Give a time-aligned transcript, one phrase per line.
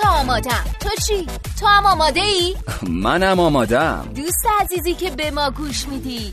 [0.00, 1.26] که آمادم تو چی؟
[1.60, 2.56] تو هم آماده ای؟
[2.88, 6.32] منم آمادم دوست عزیزی که به ما گوش میدی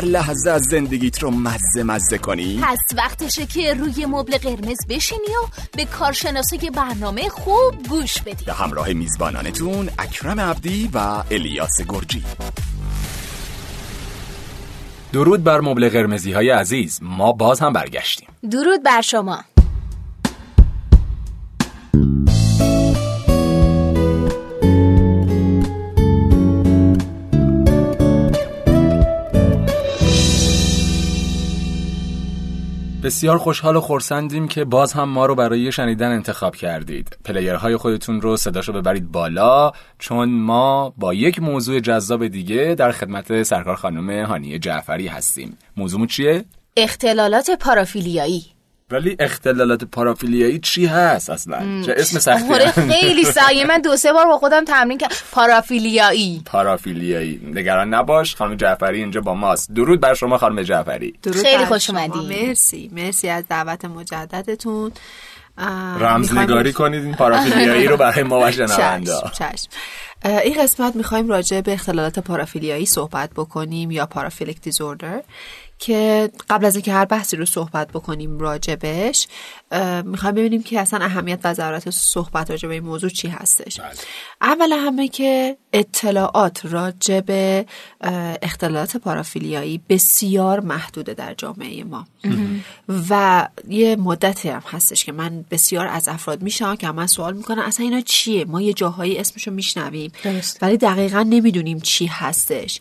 [0.00, 5.46] لحظه از زندگیت رو مزه مزه کنی؟ پس وقتشه که روی مبل قرمز بشینی و
[5.76, 8.44] به کارشناسای برنامه خوب گوش بدی.
[8.44, 12.24] به همراه میزبانانتون اکرم عبدی و الیاس گرجی.
[15.12, 16.98] درود بر مبل قرمزی های عزیز.
[17.02, 18.28] ما باز هم برگشتیم.
[18.50, 19.44] درود بر شما.
[33.08, 37.18] بسیار خوشحال و خورسندیم که باز هم ما رو برای شنیدن انتخاب کردید.
[37.24, 43.42] پلیرهای خودتون رو صداشو ببرید بالا چون ما با یک موضوع جذاب دیگه در خدمت
[43.42, 45.58] سرکار خانم هانیه جعفری هستیم.
[45.76, 46.44] موضوعمون چیه؟
[46.76, 48.57] اختلالات پارافیلیایی.
[48.90, 54.12] ولی اختلالات پارافیلیایی چی هست اصلا؟ چه اسم سختی آره خیلی سعی من دو سه
[54.12, 55.14] بار با خودم تمرین کردم.
[55.32, 56.42] پارافیلیایی.
[56.46, 57.40] پارافیلیایی.
[57.54, 58.36] نگران نباش.
[58.36, 59.72] خانم جعفری اینجا با ماست.
[59.72, 61.14] درود بر شما خانم جعفری.
[61.22, 61.90] درود خیلی خوش.
[61.90, 62.46] اومدی.
[62.46, 62.90] مرسی.
[62.92, 64.92] مرسی از دعوت مجددتون.
[66.00, 68.50] رمزنگاری کنید این پارافیلیایی رو برای ما و
[69.38, 69.68] چشم
[70.24, 75.22] این قسمت می‌خوایم راجع به اختلالات پارافیلیایی صحبت بکنیم یا پارافیلیک دیزوردر.
[75.78, 79.28] که قبل از اینکه هر بحثی رو صحبت بکنیم راجبش
[80.04, 83.80] می‌خوایم ببینیم که اصلا اهمیت و ضرورت صحبت راجع به این موضوع چی هستش.
[83.80, 83.90] بله.
[84.42, 86.60] اول همه که اطلاعات
[88.00, 92.06] اه، اختلالات پارافیلیایی بسیار محدوده در جامعه ما.
[93.10, 97.62] و یه مدتی هم هستش که من بسیار از افراد میشنوم که من سوال می‌کنن
[97.62, 100.12] اصلا اینا چیه؟ ما یه جاهایی اسمشو میشنویم.
[100.62, 102.80] ولی دقیقا نمی‌دونیم چی هستش.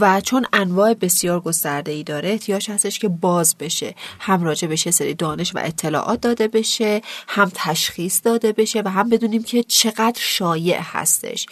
[0.00, 3.94] و چون انواع بسیار گسترده ای داره احتیاج هستش که باز بشه.
[4.20, 9.42] هم راجع سری دانش و اطلاعات داده بشه هم تشخیص داده بشه و هم بدونیم
[9.42, 11.46] که چقدر شایع هستش.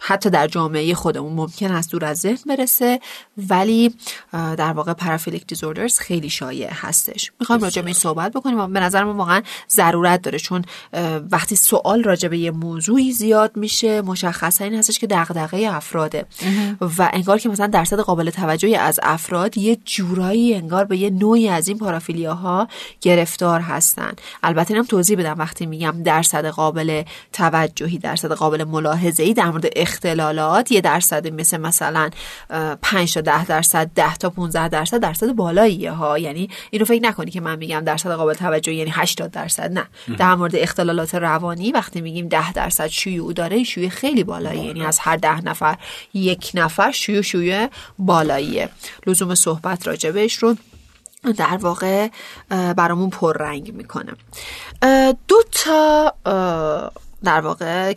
[0.00, 3.00] حتی در جامعه خودمون ممکن است دور از ذهن برسه
[3.36, 3.94] ولی
[4.32, 7.32] در واقع پارافیلیک دیزوردرز خیلی شایع هستش.
[7.40, 10.64] می‌خوایم راجع به این صحبت بکنیم و به نظر من واقعا ضرورت داره چون
[11.30, 16.26] وقتی سوال راجع به یه موضوعی زیاد میشه مشخصا این هستش که دغدغه افراده.
[16.80, 21.48] و انگار که مثلا درصد قابل توجهی از افراد یه جورایی انگار به یه نوعی
[21.48, 22.68] از این پارافیلیاها
[23.00, 24.12] گرفتار هستن.
[24.42, 29.66] البته اینم توضیح بدم وقتی میگم درصد قابل توجهی درصد قابل ملاحظه ای در مورد
[29.88, 32.10] اختلالات یه درصد مثل مثلا
[32.82, 36.18] 5 تا 10 درصد 10 تا 15 درصد درصد بالاییه ها.
[36.18, 39.86] یعنی اینو فکر نکنی که من میگم درصد قابل توجه یعنی 80 درصد نه.
[40.18, 44.98] در مورد اختلالات روانی وقتی میگیم 10 درصد شیوع داره شیوع خیلی بالایی یعنی از
[44.98, 45.76] هر 10 نفر
[46.14, 47.68] یک نفر شیوع شیوع
[47.98, 48.68] بالاییه.
[49.06, 50.56] لزوم صحبت راجبش رو
[51.36, 52.08] در واقع
[52.76, 54.12] برامون پررنگ می‌کنه.
[55.28, 56.14] دو تا
[57.24, 57.94] در واقع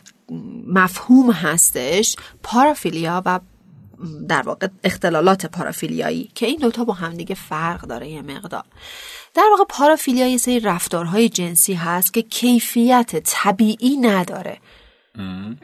[0.68, 3.40] مفهوم هستش پارافیلیا و
[4.28, 8.64] در واقع اختلالات پارافیلیایی که این دوتا با همدیگه فرق داره یه مقدار.
[9.34, 14.58] در واقع پارافیلیا یه سری رفتارهای جنسی هست که کیفیت طبیعی نداره.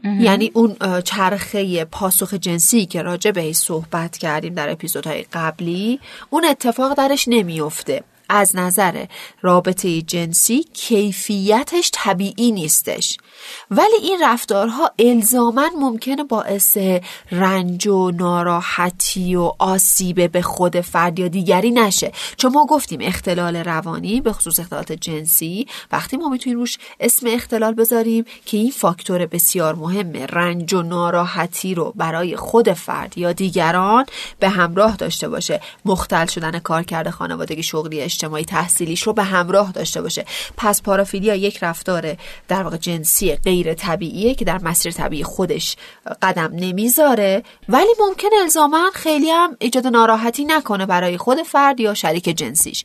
[0.03, 6.93] یعنی اون چرخه پاسخ جنسی که راجع بهش صحبت کردیم در اپیزودهای قبلی اون اتفاق
[6.93, 9.05] درش نمیفته از نظر
[9.41, 13.17] رابطه جنسی کیفیتش طبیعی نیستش.
[13.71, 16.77] ولی این رفتارها الزاما ممکنه باعث
[17.31, 22.11] رنج و ناراحتی و آسیب به خود فرد یا دیگری نشه.
[22.37, 27.73] چون ما گفتیم اختلال روانی به خصوص اختلالات جنسی وقتی ما می‌تونیم روش اسم اختلال
[27.73, 30.25] بذاریم که این فاکتور بسیار مهمه.
[30.25, 34.05] رنج و ناراحتی رو برای خود فرد یا دیگران
[34.39, 35.61] به همراه داشته باشه.
[35.85, 40.25] مختل شدن کارکرد خانوادگی شغلی اجتماعی تحصیلیش رو به همراه داشته باشه.
[40.57, 42.17] پس پارافیلیا یک رفتار
[42.47, 45.75] در واقع جنسی غیر طبیعیه که در مسیر طبیعی خودش
[46.21, 47.43] قدم نمی‌ذاره.
[47.69, 52.83] ولی ممکن الزاما خیلی هم ایجاد ناراحتی نکنه برای خود فرد یا شریک جنسیش.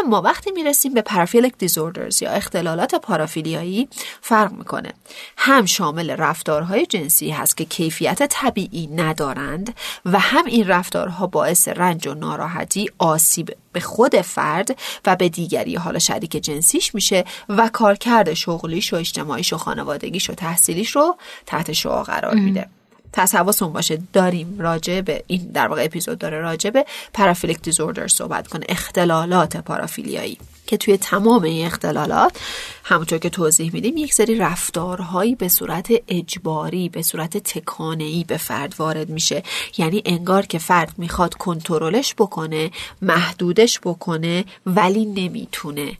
[0.00, 3.88] اما وقتی می‌رسیم به پارافیلیک دیزوردرز یا اختلالات پارافیلیایی
[4.20, 4.92] فرق می‌کنه.
[5.36, 9.74] هم شامل رفتارهای جنسی هست که کیفیت طبیعی ندارند
[10.04, 15.28] و هم این رفتارها باعث رنج و ناراحتی آسیب به خود فرد فرد و به
[15.28, 21.16] دیگری حالا شریک جنسیش میشه و کارکرد شغلیش و اجتماعیش و خانوادگیش و تحصیلیش رو
[21.46, 22.68] تحت شعا قرار میده.
[23.12, 23.98] پس حواسون باشه.
[24.12, 28.66] داریم راجع به این در واقع اپیزود داره راجع به پارافیلیک دیزوردر صحبت کنه.
[28.68, 32.40] اختلالات پارافیلیایی که توی تمام این اختلالات
[32.84, 38.74] همونطور که توضیح میدیم یک سری رفتارهایی به صورت اجباری به صورت تکانه‌ای به فرد
[38.78, 39.42] وارد میشه.
[39.78, 42.70] یعنی انگار که فرد می‌خواد کنترلش بکنه
[43.02, 45.98] محدودش بکنه ولی نمی‌تونه.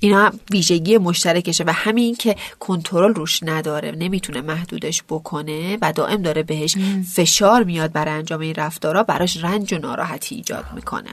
[0.00, 6.42] اینا ویژگی مشترکشه و همین که کنترل روش نداره نمی‌تونه محدودش بکنه و دائم داره
[6.42, 6.76] بهش
[7.14, 11.10] فشار میاد برای انجام این رفتارها براش رنج و ناراحتی ایجاد می‌کنه.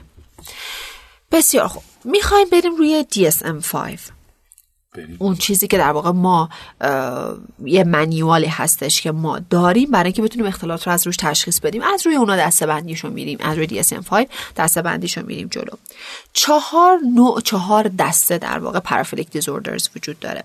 [1.32, 1.82] بسیار خوب.
[2.04, 4.13] می‌خوایم بریم روی DSM-5
[5.18, 6.48] اون چیزی که در واقع ما
[7.64, 11.82] یه منیوالی هستش که ما داریم برای اینکه بتونیم اختلالات رو از روش تشخیص بدیم.
[11.82, 14.26] از روی اونا دسته بندیشو میریم از روی DSM-5
[14.56, 15.72] دسته بندیشو میریم جلو.
[16.32, 20.44] چهار نوع چهار دسته در واقع پارافیلیک دیزوردرز وجود داره.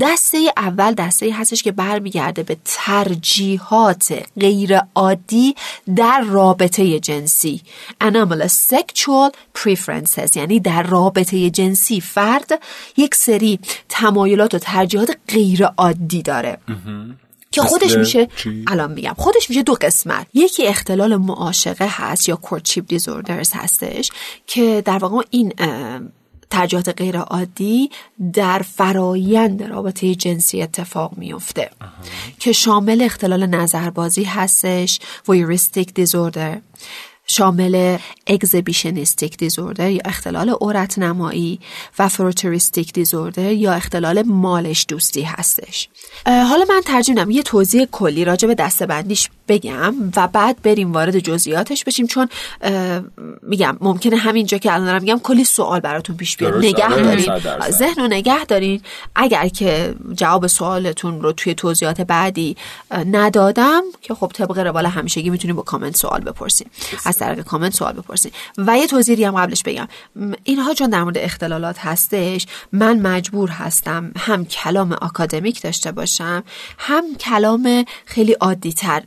[0.00, 5.54] دسته اول دسته هستش که برمیگرده به ترجیحات غیر عادی
[5.96, 7.62] در رابطه جنسی.
[8.04, 12.62] Anomalous sexual preferences یعنی در رابطه جنسی فرد
[12.96, 13.58] یک سری
[13.88, 16.58] تمایلات و ترجیحات غیر عادی داره
[17.50, 18.28] که خودش میشه
[18.66, 19.14] الان میگم.
[19.16, 20.26] خودش میشه دو قسمت.
[20.34, 24.10] یکی اختلال معاشقه هست یا کورتشیپ دیزوردرز هستش
[24.46, 25.52] که در واقع این
[26.54, 27.90] ترجیحات غیر عادی
[28.32, 31.70] در فرایند رابطه جنسی اتفاق میفته
[32.38, 36.58] که شامل اختلال نظربازی هستش ویوریستیک دیزوردر
[37.26, 41.60] شامل اگزیبیشنیستیک دیزوردر یا اختلال عورت نمایی
[41.98, 45.88] و فروتریستیک دیزوردر یا اختلال مالش دوستی هستش.
[46.26, 51.84] حالا من میدم یه توضیح کلی راجع به دستبندیش بگم و بعد بریم وارد جزئیاتش
[51.84, 52.28] بشیم چون
[53.42, 56.56] میگم ممکنه همینجا که الان دارم میگم کلی سوال براتون پیش بیاد.
[56.56, 57.30] نگه آره، دارین.
[57.70, 58.80] ذهن رو نگه دارین.
[59.14, 62.56] اگر که جواب سوالتون رو توی توضیحات بعدی
[62.90, 66.70] ندادم که خب طبق روال همیشگی می‌تونیم با کامنت سوال بپرسیم.
[67.14, 69.88] از طریق کامنت سوال بپرسیم و یه توضیحی هم قبلش بگم.
[70.44, 76.44] اینها چون در مورد اختلالات هستش من مجبور هستم هم کلام آکادمیک داشته باشم
[76.78, 79.02] هم کلام خیلی عادی تر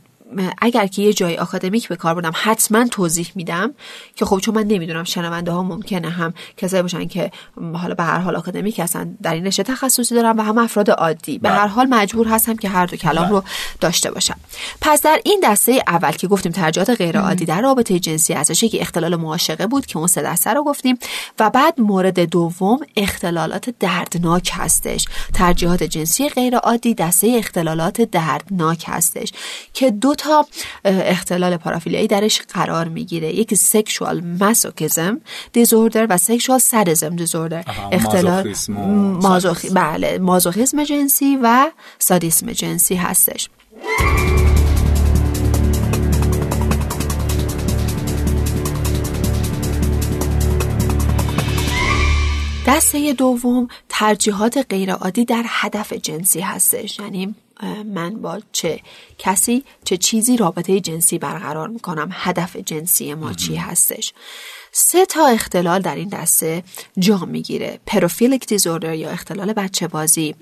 [0.58, 3.74] اگر که یه جای آکادمیک به کار بردم حتما توضیح میدم
[4.14, 7.30] که خب چون من نمی‌دونم شنونده ها ممکنه هم کسایی باشن که
[7.74, 11.38] حالا به هر حال آکادمیک هستن در این رشته تخصصی دارن و هم افراد عادی
[11.38, 11.58] به بله.
[11.58, 13.32] هر حال مجبور هستم که هر دو کلام بله.
[13.32, 13.42] رو
[13.80, 14.36] داشته باشم
[14.80, 18.80] پس در این دسته اول که گفتیم ترجیحات غیر عادی در رابطه جنسی هستش که
[18.80, 20.98] اختلال معاشقه بود که اون سه دسته رو گفتیم
[21.38, 25.04] و بعد مورد دوم اختلالات دردناک هستش
[25.34, 29.32] ترجیحات جنسی غیر عادی دسته اختلالات دردناک هستش
[29.72, 30.46] که دو تا
[30.84, 33.34] اختلال پارافیلیایی درش قرار می‌گیره.
[33.34, 35.20] یکی سکشوال ماسوکیزم
[35.52, 38.54] دیزوردر و سکشوال سادیزم دیزوردر اختلال
[39.22, 43.48] مازوخیسم بله مازوخیسم جنسی و سادیسم جنسی هستش.
[52.68, 56.98] دسته دوم ترجیحات غیرعادی در هدف جنسی هستش.
[56.98, 57.34] یعنی
[57.84, 58.80] من با چه
[59.18, 64.12] کسی چه چیزی رابطه جنسی برقرار می‌کنم؟ هدف جنسی ما چی هستش؟
[64.72, 66.62] سه تا اختلال در این دسته
[66.98, 67.80] جا می‌گیره.
[67.86, 70.34] پروفیلیک دیزوردر یا اختلال بچه بازی.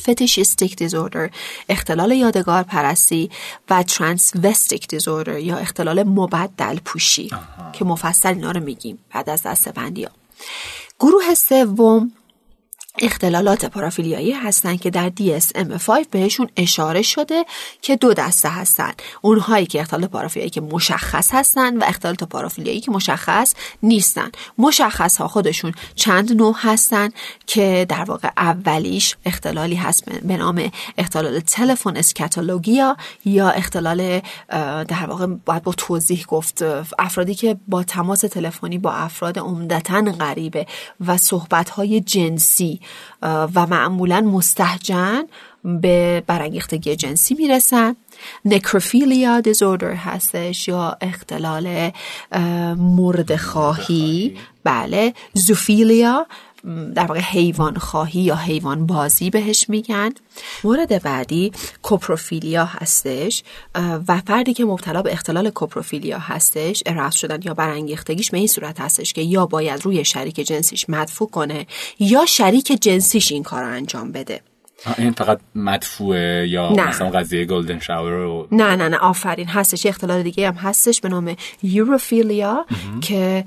[0.00, 1.30] فتیشیستیک دیزوردر
[1.68, 3.30] اختلال یادگار پرستی
[3.70, 7.30] و ترانسوستیک دیزوردر یا اختلال مبدل پوشی
[7.72, 10.10] که مفصل اینا رو میگیم بعد از دسته بندی ها.
[11.00, 12.12] گروه سوم
[12.98, 17.44] اختلالات پارافیلیایی هستند که در DSM-5 بهشون اشاره شده
[17.82, 18.92] که دو دسته هستن.
[19.22, 24.30] اونهایی که اختلال پارافیلیایی که مشخص هستن و اختلالات پارافیلیایی که مشخص نیستن.
[24.58, 27.08] مشخص ها خودشون چند نوع هستن
[27.46, 34.20] که در واقع اولیش اختلالی هست به نام اختلال تلفن اسکاتولوژیا یا اختلال
[34.88, 36.62] در واقع باید با توضیح گفت
[36.98, 40.66] افرادی که با تماس تلفنی با افراد عمدتا غریبه
[41.06, 42.79] و صحبت جنسی اه،
[43.22, 45.22] و معمولا مستهجن
[45.64, 47.96] به برانگیختگی جنسی می‌رسن.
[48.44, 51.90] نکروفیلیا دیزوردر هستش یا اختلال
[52.32, 55.14] اه، مرد خواهی بله.
[55.34, 56.26] زوفیلیا
[56.94, 60.10] در واقع حیوان خواهی یا حیوان بازی بهش میگن.
[60.64, 61.52] مورد بعدی
[61.82, 63.42] کوپروفیلیا هستش
[64.08, 68.80] و فردی که مبتلا به اختلال کوپروفیلیا هستش اراس شدن یا برانگیختگیش به این صورت
[68.80, 71.66] هستش که یا باید روی شریک جنسیش مدفوع کنه
[71.98, 74.40] یا شریک جنسیش این کار رو انجام بده.
[74.98, 76.88] این فقط مدفوعه یا نه.
[76.88, 81.00] مثلا قضیه گلدن شاور رو نه نه نه آفرین هستش یه اختلال دیگه هم هستش
[81.00, 82.66] به نام یوروفیلیا
[83.00, 83.44] که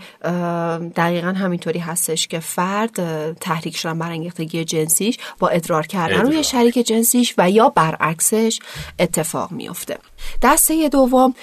[0.96, 6.32] دقیقا همینطوری هستش که فرد تحریک شدن برانگیختگی جنسیش با ادرار کردن ادرار.
[6.32, 8.60] روی شریک جنسیش و یا برعکسش
[9.00, 9.98] اتفاق میفته
[10.42, 11.34] دسته دوم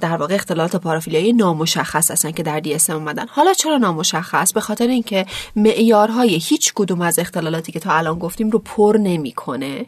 [0.00, 3.26] در واقع اختلالات پارافیلیایی نامشخص هستن که در DSM اومدن.
[3.28, 5.26] حالا چرا نامشخص؟ به خاطر اینکه
[5.56, 9.86] معیارهای هیچ کدوم از اختلالاتی که تا الان گفتیم رو پر نمی‌کنه.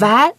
[0.00, 0.30] و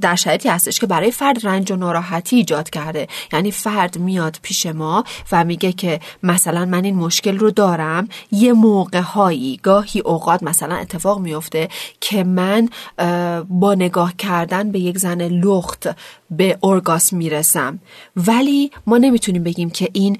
[0.00, 3.08] در شرایطی هستش که برای فرد رنج و ناراحتی ایجاد کرده.
[3.32, 8.08] یعنی فرد میاد پیش ما و میگه که مثلا من این مشکل رو دارم.
[8.32, 11.68] یه موقع هایی گاهی اوقات مثلا اتفاق میفته
[12.00, 12.68] که من
[13.48, 15.88] با نگاه کردن به یک زن لخت
[16.30, 17.78] به ارگاسم می‌رسم.
[18.16, 20.18] ولی ما نمی‌تونیم بگیم که این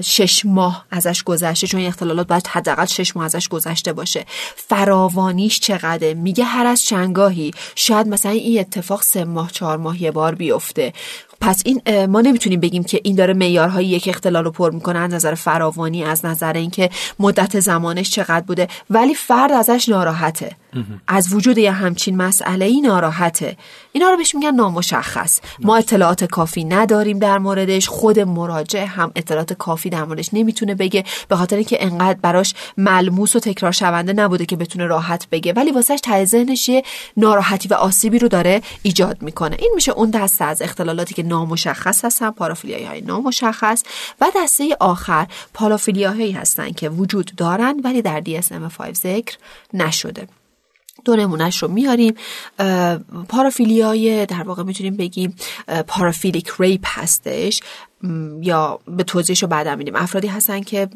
[0.00, 4.24] شش ماه ازش گذشته چون اختلالات باید حداقل شش ماه ازش گذشته باشه.
[4.56, 10.10] فراوانیش چقدره؟ میگه هر از چنگاهی شاید مثلا این اتفاق سه ماه چهار ماه یه
[10.10, 10.92] بار بیفته.
[11.40, 15.12] پس این ما نمی‌تونیم بگیم که این داره معیارهای یک اختلال رو پر می‌کنه از
[15.12, 18.68] نظر فراوانی از نظر اینکه مدت زمانش چقدر بوده.
[18.90, 20.56] ولی فرد ازش ناراحته.
[21.08, 23.56] از وجود یه همچین مسئله ای ناراحته.
[23.92, 25.40] اینا رو بهش میگن نامشخص.
[25.58, 27.88] ما اطلاعات کافی نداریم در موردش.
[27.88, 33.36] خود مراجع هم اطلاعات کافی در موردش نمی‌تونه بگه به خاطر اینکه انقدر براش ملموس
[33.36, 35.52] و تکرار شونده نبوده که بتونه راحت بگه.
[35.52, 36.82] ولی واسهش ته ذهنش یه
[37.16, 39.56] ناراحتی و آسیبی رو داره ایجاد می‌کنه.
[39.58, 43.82] این میشه اون دسته از اختلالاتی که نامشخص هستن پارافیلیایی های نامشخص.
[44.20, 49.36] و دسته آخر پارافیلیاهایی هستن که وجود دارن ولی در DSM-5 ذکر
[49.74, 50.28] نشده.
[51.06, 52.14] دو نمونهش رو میاریم.
[53.28, 55.36] پارافیلیای در واقع می‌تونیم بگیم
[55.86, 57.60] پارافیلیک ریپ هستش.
[58.40, 59.96] یا به توضیحش رو بعدا میدیم.
[59.96, 60.88] افرادی هستن که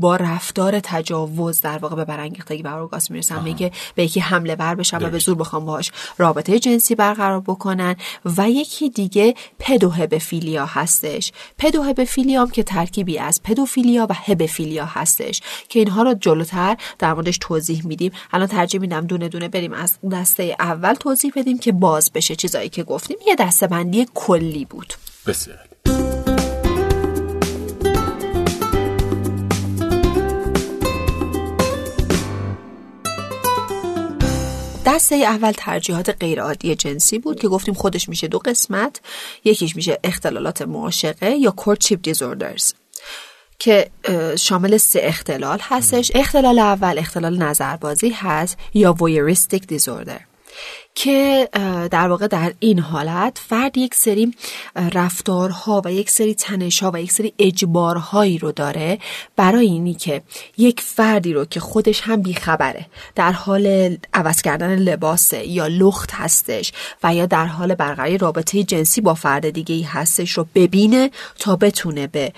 [0.00, 3.42] با رفتار تجاوز در واقع به برانگیختگی و ارگاسم می‌رسن.
[3.42, 7.96] میگه به یکی حمله ور بشن و به زور بخوام باهاش رابطه جنسی برقرار بکنن
[8.24, 11.32] و یکی دیگه پدوهبفیلیا هستش.
[11.58, 17.38] پدوهبفیلیا هم که ترکیبی از پدوفیلیا و هبفیلیا هستش که اینها رو جلوتر در موردش
[17.38, 18.12] توضیح میدیم.
[18.32, 22.68] الان ترجیح میدم دونه دونه بریم از دسته اول توضیح بدیم که باز بشه چیزایی
[22.68, 23.16] که گفتیم.
[23.26, 24.94] یه دسته بندی کلی بود.
[25.26, 25.73] بسیار.
[34.94, 39.00] دسته اول ترجیحات غیرعادی جنسی بود که گفتیم خودش میشه دو قسمت.
[39.44, 42.72] یکیش میشه اختلالات معاشقه یا courtship disorders
[43.58, 43.90] که
[44.38, 46.12] شامل سه اختلال هستش.
[46.14, 50.20] اختلال اول اختلال نظربازی هست یا voyeuristic disorder.
[50.94, 51.48] که
[51.90, 54.34] در واقع در این حالت فرد یک سری
[54.92, 58.98] رفتارها و یک سری تنشها و یک سری اجبارهایی رو داره
[59.36, 60.22] برای اینی که
[60.58, 66.72] یک فردی رو که خودش هم بیخبره در حال عوض کردن لباسه یا لخت هستش
[67.02, 71.56] و یا در حال برقراری رابطه جنسی با فرد دیگه ای هستش رو ببینه تا
[71.56, 72.32] بتونه به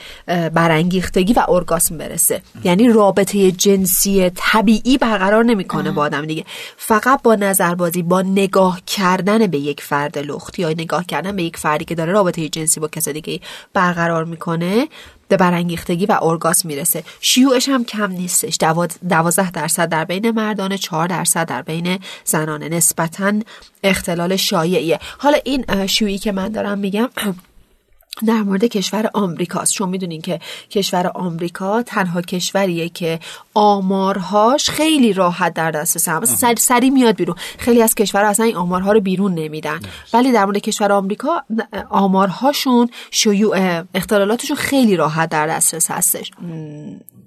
[0.55, 2.43] برانگیختگی و ارگاسم برسه.
[2.65, 6.45] یعنی رابطه جنسی طبیعی برقرار نمی‌کنه با آدم دیگه.
[6.77, 11.57] فقط با نظربازی با نگاه کردن به یک فرد لخت یا نگاه کردن به یک
[11.57, 13.41] فردی که داره رابطه جنسی با کس دیگه
[13.73, 14.88] برقرار می‌کنه
[15.29, 17.05] به برانگیختگی و ارگاسم می‌رسه.
[17.21, 18.59] شیوعش هم کم نیستش.
[19.09, 22.69] دوازده درصد در بین مردان چهار درصد در بین زنانه.
[22.69, 23.33] نسبتا
[23.83, 24.99] اختلال شایعیه.
[25.19, 27.09] حالا این شیوعی که من دارم میگم
[28.26, 29.73] در مورد کشور آمریکاست.
[29.73, 33.20] چون می‌دونین که کشور آمریکا تنها کشوریه که
[33.54, 36.25] آمارهاش خیلی راحت در دسترس هم.
[36.25, 37.37] سر سری میاد بیرون.
[37.58, 39.80] خیلی از کشورها اصلا این آمارها رو بیرون نمیدن.
[40.12, 41.42] ولی در مورد کشور آمریکا
[41.90, 46.30] آمارهاشون شیوع اختلالاتشون خیلی راحت در دسترس هستش.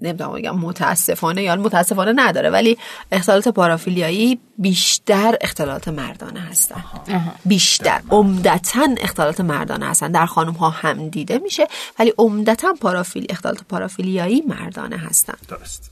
[0.02, 2.78] نمی‌دونم بگم متاسفانه یا متاسفانه نداره ولی
[3.12, 6.84] اختلالات پارافیلیایی بیشتر اختلالات مردانه هستن.
[7.46, 8.02] بیشتر.
[8.10, 10.12] عمدتا اختلالات مردانه هستن.
[10.12, 11.68] در خانم ها هم دیده میشه
[12.00, 15.34] ولی عمدتا پارافیل اختلالات پارافیلیایی مردانه هستن.
[15.48, 15.92] درست.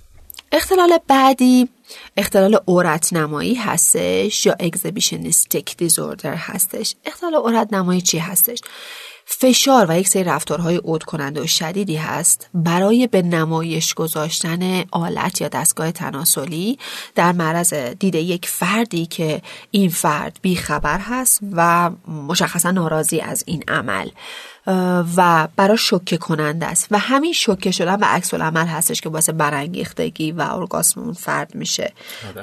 [0.52, 1.70] اختلال بعدی
[2.18, 6.96] اختلال عورت نمایی هستش یا اگزیبیشنیستیک دیزوردر هستش.
[7.06, 8.60] اختلال عورت نمایی چی هستش؟
[9.30, 15.42] فشار و یک سری رفتارهای عود کننده و شدیدی هست برای به نمایش گذاشتن آلت
[15.42, 16.80] یا دستگاه تناسلی
[17.16, 19.42] در معرض دید یک فردی که
[19.72, 21.92] این فرد بیخبر هست و
[22.28, 24.10] مشخصا ناراضی از این عمل.
[25.18, 29.32] و برای شوکه کننده است و همین شوکه شدن و عکس العمل هستش که واسه
[29.32, 31.94] برانگیختگی و ارگاسم اون فرد میشه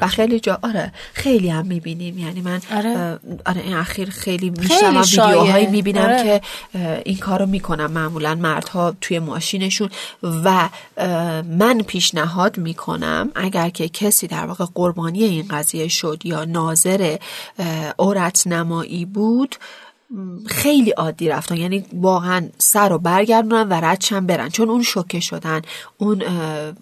[0.01, 3.19] و خیلی جا آره خیلی هم می‌بینیم یعنی من آره.
[3.47, 5.03] آره این اخیر خیلی شایعه.
[5.03, 6.23] ویدیوهایی می‌بینم آره.
[6.23, 6.41] که
[7.05, 9.89] این کارو می‌کنم معمولا مردها توی ماشینشون
[10.23, 10.69] و
[11.49, 17.17] من پیشنهاد می‌کنم اگر که کسی در واقع قربانی این قضیه شد یا ناظر
[17.99, 19.57] عورت نمایی بود
[20.47, 21.57] خیلی عادی رفتن.
[21.57, 24.49] یعنی واقعا سر رو برگردونن و ردشن برن.
[24.49, 25.63] چون اون شوکه شدن
[25.99, 26.23] اون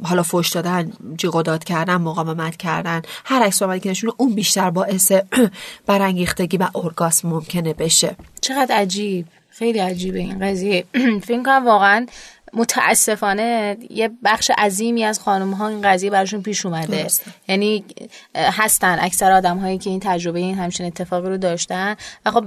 [0.02, 4.34] حالا فوش دادن جیغ و داد کردن مقاومت کردن هر عکس العملی که نشونه اون
[4.34, 5.12] بیشتر باعث
[5.86, 8.16] برانگیختگی و ارگاسم ممکنه بشه.
[8.40, 9.26] چقدر عجیب.
[9.48, 10.84] خیلی عجیبه این قضیه.
[11.26, 12.06] فکر کنم واقعا
[12.54, 17.02] متاسفانه یه بخش عظیمی از خانم ها این قضیه براشون پیش اومده.
[17.02, 17.30] درسته.
[17.48, 17.84] یعنی
[18.34, 21.96] هستن اکثر آدم هایی که این تجربه این همچین اتفاقی رو داشتن.
[22.26, 22.44] و خب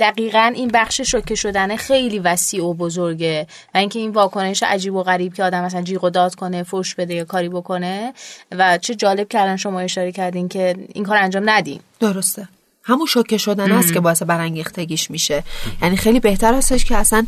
[0.00, 3.46] دقیقا این بخش شوکه شدنه خیلی وسیع و بزرگه.
[3.74, 6.94] و اینکه این واکنش عجیب و غریب که آدم مثلا جیغ و داد کنه فوش
[6.94, 8.12] بده یا کاری بکنه.
[8.52, 12.48] و چه جالب کردن شما اشاره کردین که این کار انجام ندیم درسته.
[12.90, 15.44] همون شوکه شدن است که باعث برانگیختگیش میشه.
[15.82, 17.26] یعنی خیلی بهتر هستش که اصلا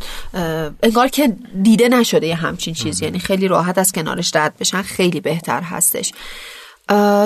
[0.83, 3.05] انگار که دیده نشده یه همچین چیزی.
[3.05, 6.11] یعنی خیلی راحت از کنارش رد بشن خیلی بهتر هستش.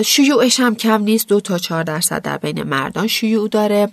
[0.05, 3.89] شیوعش هم کم نیست دو تا چهار درصد در بین مردان شیوع داره.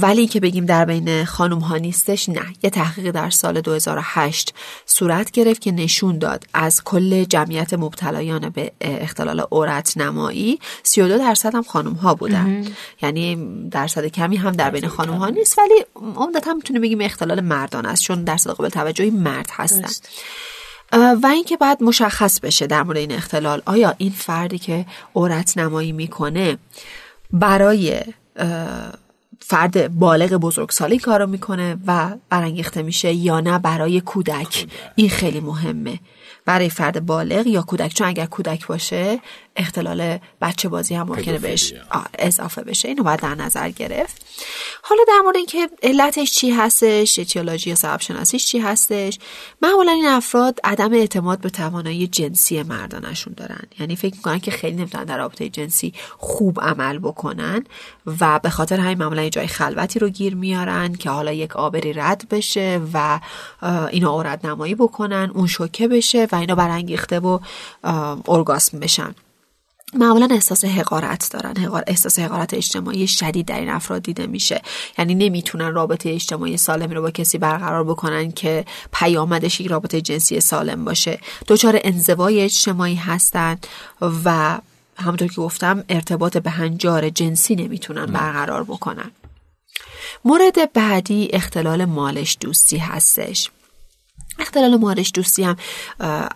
[0.00, 2.46] ولی که بگیم در بین خانم ها نیستش نه.
[2.62, 4.54] یه تحقیق در سال 2008
[4.86, 11.54] صورت گرفت که نشون داد از کل جمعیت مبتلایان به اختلال عورت نمایی 32 درصد
[11.54, 12.64] هم خانم ها بودن
[13.02, 13.38] یعنی
[13.70, 15.58] درصد کمی هم در بین خانم ها نیست.
[15.58, 15.84] ولی
[16.16, 19.80] عمدتا می‌تونه بگیم اختلال مردان است چون درصد قابل توجهی مرد هستن.
[19.80, 20.08] درست.
[20.94, 25.92] و اینکه بعد مشخص بشه در مورد این اختلال آیا این فردی که عورت نمایی
[25.92, 26.58] می‌کنه
[27.32, 28.00] برای
[29.40, 34.66] فرد بالغ بزرگسالی کارو می‌کنه و برانگیخته میشه یا نه برای کودک.
[34.94, 36.00] این خیلی مهمه.
[36.46, 39.20] برای فرد بالغ یا کودک؟ چون اگر کودک باشه
[39.56, 41.74] اختلال بچه بازی هم ممکنه بهش
[42.18, 42.88] اضافه بشه.
[42.88, 44.26] اینو باید در نظر گرفت.
[44.82, 49.18] حالا در مورد اینکه علتش چی هستش اتیولوژی یا سبب شناسیش چی هستش
[49.62, 53.62] معمولا این افراد عدم اعتماد به توانایی جنسی مردانشون دارن.
[53.80, 57.64] یعنی فکر می‌کنن که خیلی نمی‌تونن در رابطه جنسی خوب عمل بکنن
[58.20, 61.92] و به خاطر همین معمولا یه جای خلوتی رو گیر میارن که حالا یک آبری
[61.92, 63.20] رد بشه و
[63.90, 67.38] اینا عورت نمایی بکنن اون شوکه بشه و اینا برانگیخته و
[68.28, 69.14] ارگاسم بشن.
[69.94, 71.56] معمولا احساس حقارت دارن.
[71.56, 74.62] حقار احساس حقارت اجتماعی شدید در این افراد دیده میشه.
[74.98, 80.40] یعنی نمی‌تونن رابطه اجتماعی سالمی رو با کسی برقرار بکنن که پیامدش یک رابطه جنسی
[80.40, 81.18] سالم باشه.
[81.48, 83.58] دچار انزوای اجتماعی هستن
[84.24, 84.58] و
[84.96, 89.10] همونطور که گفتم ارتباط به هنجار جنسی نمی‌تونن برقرار بکنن.
[90.24, 93.50] مورد بعدی اختلال مالش دوستی هستش.
[94.38, 95.56] اختلال مارش دوستی هم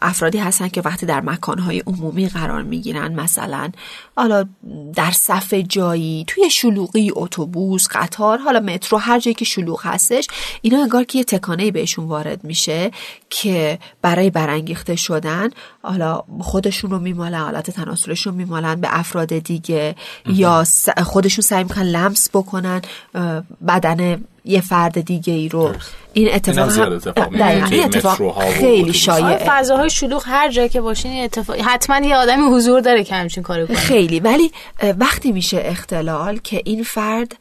[0.02, 3.70] افرادی هستن که وقتی در مکانهای عمومی قرار می‌گیرن مثلا
[4.16, 4.44] حالا
[4.94, 10.26] در صف جایی توی شلوغی اتوبوس قطار حالا مترو هر جایی که شلوغ هستش
[10.62, 12.90] اینا انگار که یه تکانه بهشون وارد میشه
[13.30, 15.50] که برای برانگیخته شدن
[15.82, 19.94] حالا خودشون رو میمالن حالت تناسلشون میمالن به افراد دیگه
[20.26, 20.64] یا
[21.04, 22.82] خودشون سعی می‌کنن لمس بکنن
[23.68, 25.72] بدن یه فرد دیگه ای رو
[26.12, 27.32] این اتفاق هم اتفاق
[27.72, 29.44] این اتفاق خیلی شایعه.
[29.46, 33.42] فضاهای شلوغ هر جایی که باشین این اتفاق حتما یه آدمی حضور داره که همچین
[33.42, 33.76] کاری کنه.
[33.76, 34.20] خیلی.
[34.20, 34.52] ولی
[34.98, 37.36] وقتی میشه اختلال که این فرد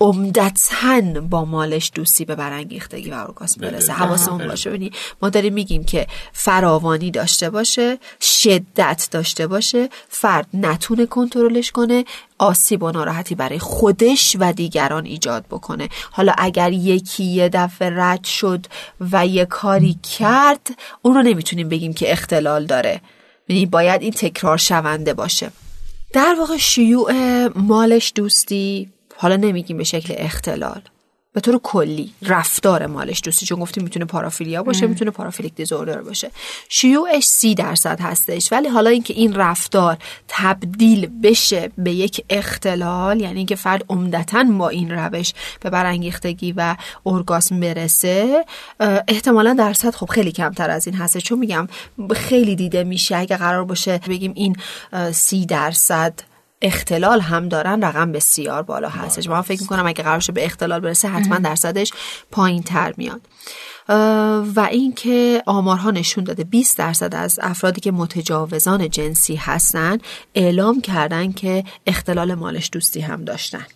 [0.00, 3.92] عمدتاً با مالش دوستی به برانگیختگی و ارگاسم برسه.
[3.92, 3.96] بله.
[3.96, 4.48] حواسمون بله.
[4.48, 4.70] باشه.
[4.70, 12.04] ببینی ما داریم میگیم که فراوانی داشته باشه شدت داشته باشه فرد نتونه کنترلش کنه
[12.38, 15.88] آسیب و ناراحتی برای خودش و دیگران ایجاد بکنه.
[16.10, 18.66] حالا اگر یکی یه دفعه رد شد
[19.12, 20.68] و یه کاری کرد
[21.02, 23.00] اون رو نمی‌تونیم بگیم که اختلال داره.
[23.48, 25.50] یعنی باید این تکرار شونده باشه.
[26.12, 27.12] در واقع شیوع
[27.58, 30.80] مالش دوستی حالا نمیگیم به شکل اختلال.
[31.32, 36.30] به طور کلی رفتار مالش دوستی چون گفتیم می‌تونه پارافیلیا باشه می‌تونه پارافیلیک دیزوردر باشه.
[36.68, 38.52] شیوعش سی درصد هستش.
[38.52, 39.96] ولی حالا اینکه این رفتار
[40.28, 46.76] تبدیل بشه به یک اختلال یعنی اینکه فرد عمدتا با این روش به برانگیختگی و
[47.06, 48.44] ارگاسم برسه
[49.08, 51.68] احتمالا درصد خب خیلی کمتر از این هسته چون میگم
[52.14, 53.16] خیلی دیده میشه.
[53.16, 54.56] اگه قرار باشه بگیم این
[55.12, 56.14] سی درصد
[56.62, 60.80] اختلال هم دارن رقم بسیار بالا هستش من فکر می‌کنم اگه قرار شه به اختلال
[60.80, 61.92] برسه حتما درصدش
[62.30, 63.20] پایین تر میاد
[64.56, 69.98] و اینکه آمارها نشون داده 20 درصد از افرادی که متجاوزان جنسی هستن
[70.34, 73.66] اعلام کردن که اختلال مالش دوستی هم داشتن.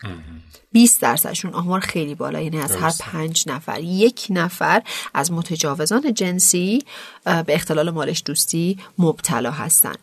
[0.71, 3.79] 20 درصدشون آمار خیلی بالا یعنی از هر پنج نفر.
[3.81, 4.81] یک نفر
[5.13, 6.83] از متجاوزان جنسی
[7.23, 9.95] به اختلال مالش دوستی مبتلا هستن.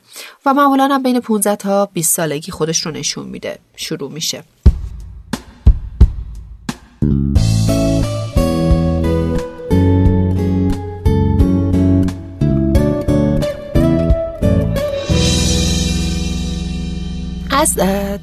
[0.46, 3.58] و معمولا هم بین 15 تا 20 سالگی خودش رو نشون میده.
[3.76, 4.44] شروع میشه.
[17.58, 17.74] از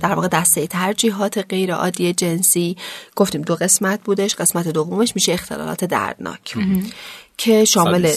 [0.01, 2.77] در واقع دسته ترجیحات غیر عادی جنسی
[3.15, 6.55] گفتیم دو قسمت بودش قسمت دومش میشه اختلالات دردناک
[7.37, 8.15] که شامل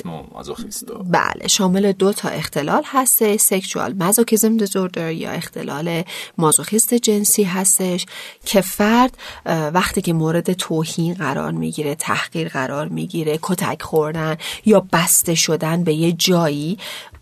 [1.05, 6.03] بله شامل دو تا اختلال هست سکشوال مازوکیزم دیزوردر یا اختلال
[6.39, 8.07] مازوخیست جنسی هستش
[8.45, 15.35] که فرد وقتی که مورد توهین قرار می‌گیره تحقیر قرار می‌گیره کتک خوردن یا بسته
[15.35, 16.79] شدن به یه جایی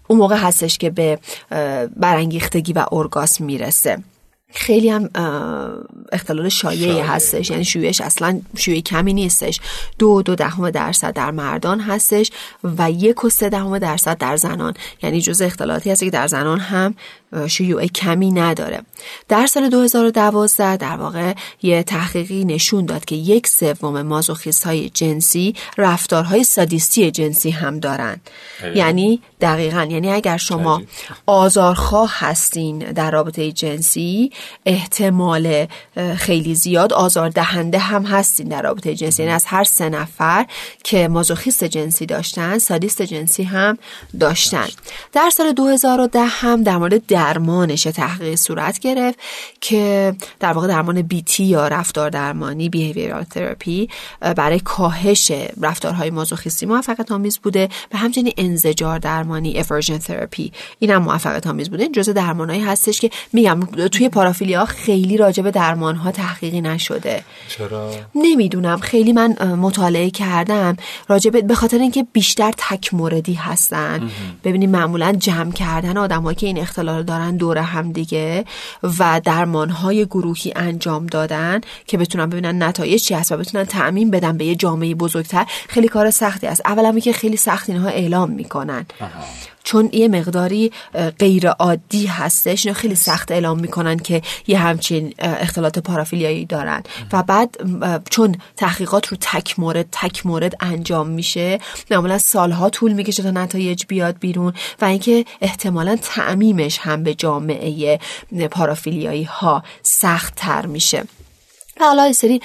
[0.09, 1.19] اون موقع هستش که به
[1.97, 3.99] برانگیختگی و ارگاسم می‌رسه.
[4.52, 5.11] خیلی هم
[6.12, 7.50] اختلال شایعی هستش.
[7.50, 9.61] یعنی شویش اصلا شویه کمی نیستش.
[9.98, 12.30] دو دو دهم درصد در مردان هستش
[12.64, 14.74] و یک و سه دهم درصد در زنان.
[15.02, 16.94] یعنی جز اختلالاتی هست که در زنان هم
[17.48, 18.82] شیوع کمی نداره.
[19.28, 21.32] در سال 2012 در واقع
[21.62, 28.20] یه تحقیقی نشون داد که یک سوم مازوخیست های جنسی رفتارهای سادیستی جنسی هم دارن.
[28.74, 30.82] یعنی دقیقا یعنی اگر شما
[31.26, 34.30] آزارخواه هستین در رابطه جنسی
[34.66, 35.66] احتمال
[36.16, 39.22] خیلی زیاد آزار دهنده هم هستین در رابطه جنسی.
[39.22, 40.46] یعنی از هر سه نفر
[40.85, 43.79] که مازوخیست جنسی داشتن سادیست جنسی هم
[44.20, 44.66] داشتن.
[45.12, 49.18] در سال 2010 هم در مورد درمانش تحقیق صورت گرفت
[49.61, 53.88] که در واقع درمان BT یا رفتار درمانی behavioral therapy
[54.37, 57.68] برای کاهش رفتارهای مازوخیستی موفقیت آمیز بوده.
[57.92, 61.83] و همچنین انزجار درمانی aversion therapy این هم موفقیت آمیز بوده.
[61.83, 63.61] این جزء درمانهایی هستش که میگم
[63.92, 67.25] توی پارافیلیا خیلی راجع به درمان ها تحقیقی نشده.
[67.49, 68.79] چرا؟ نمی‌دونم.
[68.79, 70.77] خیلی من مطالعه کردم
[71.09, 74.11] راجع به خاطر اینکه بیشتر تک موردی هستن.
[74.45, 78.45] ببینید معمولا جمع کردن آدمایی که این اختلال دارن دور هم دیگه
[78.99, 84.11] و درمان های گروهی انجام دادن که بتونن ببینن نتایج چی هست و بتونن تعمین
[84.11, 86.62] بدن به یه جامعه بزرگتر خیلی کار سختی است.
[86.65, 88.87] اولا که خیلی سخت اینها اعلام می‌کنن.
[89.66, 90.72] چون یه مقداری
[91.18, 96.83] غیر عادی هستش اینا خیلی سخت اعلام می‌کنن که یه همچین اختلالات پارافیلیایی دارن.
[97.12, 97.57] و بعد
[98.11, 101.59] چون تحقیقات رو تک مورد تک مورد انجام میشه
[101.90, 107.98] معمولا سالها طول می‌کشه تا نتایج بیاد بیرون و اینکه احتمالا تعمیمش هم به جامعه
[108.50, 111.05] پارافیلیایی ها سخت تر میشه.
[111.81, 112.41] حالا سری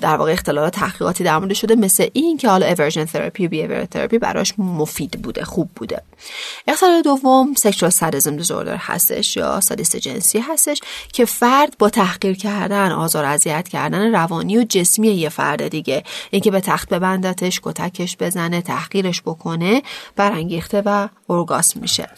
[0.00, 3.84] در واقع اختلالات تحقیقاتی در مورد شده مثل این که حالا aversion therapy و behavior
[3.84, 6.02] therapy براش مفید بوده خوب بوده.
[6.68, 10.80] اختلال دوم سکشوال سادیسم دیزوردر هستش یا سادیست جنسی هستش
[11.12, 16.04] که فرد با تحقیر کردن آزار اذیت کردن روانی و جسمی یه فرد دیگه.
[16.30, 19.82] اینکه به تخت ببندتش کتکش بزنه تحقیرش بکنه
[20.16, 22.08] برانگیخته و ارگاسم میشه.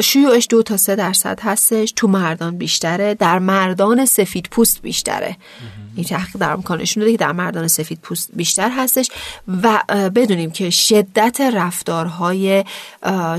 [0.00, 5.36] شیوعش دو تا سه درصد هستش تو مردان بیشتره در مردان سفید پوست بیشتره.
[5.96, 9.10] این تحقیق در امکانشون داده که در مردان سفید پوست بیشتر هستش
[9.62, 9.80] و
[10.14, 12.64] بدونیم که شدت رفتارهای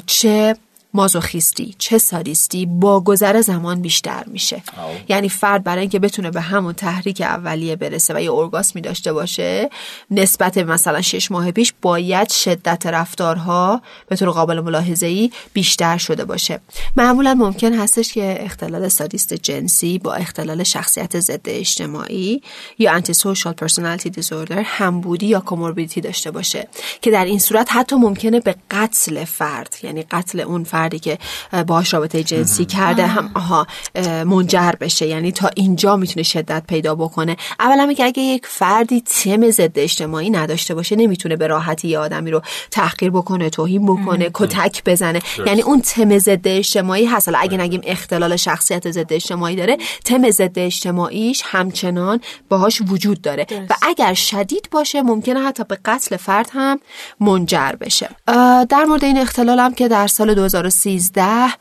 [0.06, 0.56] چه
[0.94, 4.64] مازوخیستی چه سادیستی با گذر زمان بیشتر میشه.
[5.10, 9.70] یعنی فرد برای اینکه بتونه به همون تحریک اولیه برسه و یه ارگاسمی داشته باشه
[10.12, 16.26] نسبت مثلا شش ماه پیش باید شدت رفتارها به طور قابل ملاحظه ای بیشتر شده
[16.26, 16.60] باشه.
[16.96, 22.42] معمولا ممکن هستش که اختلال سادیست جنسی با اختلال شخصیت ضد اجتماعی
[22.80, 26.68] یا انتی سوشال پرسونالیتی دیزوردر همبودی یا کوموربیدیتی داشته باشه.
[27.02, 31.18] که در این صورت حتی ممکنه به قتل فرد یعنی قتل اون فرد فردی که
[31.68, 33.68] باهاش رابطه جنسی کرده هم آها
[34.26, 35.08] منجر بشه.
[35.08, 37.38] یعنی تا اینجا می‌تونه شدت پیدا بکنه.
[37.60, 42.32] اولا که اگه یک فردی تم ضد اجتماعی نداشته باشه نمی‌تونه به راحتی یه آدمی
[42.32, 42.42] رو
[42.72, 45.22] تحقیر بکنه توهین بکنه کتک بزنه.
[45.46, 47.28] یعنی اون تم ضد اجتماعی هست.
[47.28, 52.20] حالا اگه نگیم اختلال شخصیت ضد اجتماعی داره تم ضد اجتماعیش همچنان
[52.50, 53.48] باهاش وجود داره.
[53.70, 56.80] و اگر شدید باشه ممکنه حتی به قتل فرد هم
[57.20, 58.10] منجر بشه.
[58.70, 60.36] در مورد این اختلال هم که در سال
[60.74, 61.54] 2013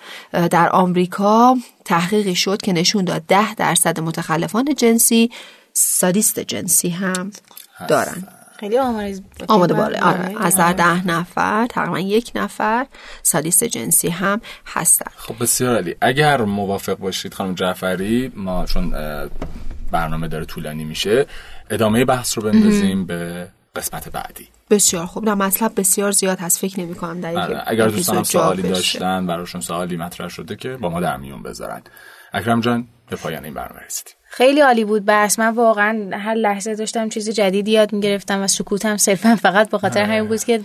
[0.48, 5.30] در آمریکا تحقیقی شد که نشون داد ده درصد متخلفان جنسی
[5.72, 7.30] سادیست جنسی هم
[7.88, 8.28] دارن.
[8.60, 8.78] خیلی
[9.48, 10.34] آماده بالا آره.
[10.40, 12.86] از در ده نفر تقریبا یک نفر
[13.22, 15.10] سادیست جنسی هم هستن.
[15.16, 18.94] خب بسیار علی اگر موافق باشید خانم جعفری ما چون
[19.90, 21.26] برنامه داره طولانی میشه
[21.70, 24.48] ادامه بحث رو بندازیم به قسمت بعدی.
[24.72, 25.28] بسیار خوب.
[25.28, 26.58] نه مطلب بسیار زیاد هست.
[26.58, 30.88] فکر نمی کنم در آره، اگر دوستان سوالی داشتن براشون سوالی مطرح شده که با
[30.88, 31.82] ما در میون بذارن.
[32.32, 34.14] اکرم جان به پایان این برنامه رسیدیم.
[34.30, 35.38] خیلی عالی بود بس.
[35.38, 40.02] من واقعا هر لحظه داشتم چیزی جدید یاد می‌گرفتم و سکوتم صرفا فقط به خاطر
[40.02, 40.60] همین بود که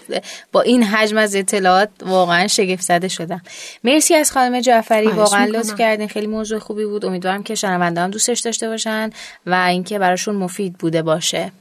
[0.52, 3.42] با این حجم از اطلاعات واقعا شگفت زده شدم.
[3.84, 5.08] مرسی از خانم جعفری.
[5.08, 6.08] واقعا لطف کردین.
[6.08, 7.06] خیلی موضوع خوبی بود.
[7.06, 9.10] امیدوارم که شنونده هم دوستش داشته باشن
[9.46, 11.52] و اینکه براشون مفید بوده باشه.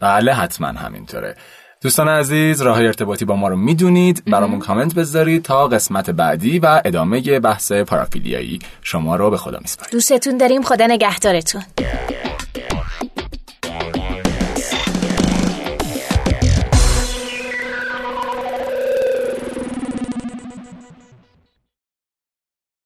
[0.00, 1.36] بله حتما همینطوره.
[1.82, 4.22] دوستان عزیز راه ارتباطی با ما رو می‌دونید.
[4.24, 8.58] برامون کامنت بذارید تا قسمت بعدی و ادامه بحث پارافیلیایی.
[8.82, 9.92] شما رو به خدا میسپاریم.
[9.92, 10.62] دوستتون داریم.
[10.62, 11.62] خدا نگهدارتون.